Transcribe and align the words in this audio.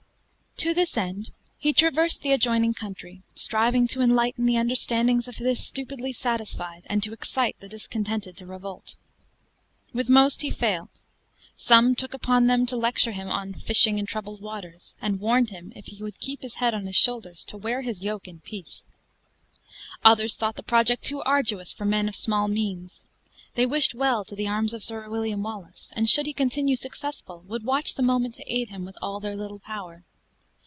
To 0.57 0.75
this 0.75 0.95
end, 0.95 1.31
he 1.57 1.73
traversed 1.73 2.21
the 2.21 2.33
adjoining 2.33 2.75
country, 2.75 3.23
striving 3.33 3.87
to 3.87 4.01
enlighten 4.01 4.45
the 4.45 4.57
understandings 4.57 5.27
of 5.27 5.37
the 5.37 5.55
stupidly 5.55 6.13
satisfied 6.13 6.83
and 6.85 7.01
to 7.01 7.13
excite 7.13 7.55
the 7.59 7.67
discontented, 7.67 8.37
to 8.37 8.45
revolt. 8.45 8.95
With 9.91 10.07
most 10.07 10.43
he 10.43 10.51
failed. 10.51 11.01
Some 11.55 11.95
took 11.95 12.13
upon 12.13 12.45
them 12.45 12.67
to 12.67 12.75
lecture 12.75 13.13
him 13.13 13.27
on 13.29 13.55
"fishing 13.55 13.97
in 13.97 14.05
troubled 14.05 14.39
waters;" 14.39 14.93
and 15.01 15.19
warned 15.19 15.49
him, 15.49 15.73
if 15.75 15.87
he 15.87 16.03
would 16.03 16.19
keep 16.19 16.43
his 16.43 16.55
head 16.55 16.75
on 16.75 16.85
his 16.85 16.95
shoulders, 16.97 17.43
to 17.45 17.57
wear 17.57 17.81
his 17.81 18.03
yoke 18.03 18.27
in 18.27 18.39
peace. 18.41 18.83
Others 20.05 20.35
thought 20.35 20.57
the 20.57 20.61
project 20.61 21.03
too 21.03 21.23
arduous 21.23 21.71
for 21.71 21.85
men 21.85 22.07
of 22.07 22.15
small 22.15 22.47
means; 22.47 23.03
they 23.55 23.65
wished 23.65 23.95
well 23.95 24.23
to 24.25 24.35
the 24.35 24.47
arms 24.47 24.75
of 24.75 24.83
Sir 24.83 25.09
William 25.09 25.41
Wallace; 25.41 25.91
and, 25.95 26.07
should 26.07 26.27
he 26.27 26.33
continue 26.33 26.75
successful, 26.75 27.43
would 27.47 27.63
watch 27.63 27.95
the 27.95 28.03
moment 28.03 28.35
to 28.35 28.43
aid 28.53 28.69
him 28.69 28.85
with 28.85 28.97
all 29.01 29.19
their 29.19 29.35
little 29.35 29.57
power. 29.57 30.03